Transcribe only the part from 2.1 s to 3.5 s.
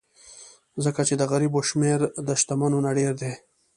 د شتمنو نه ډېر دی.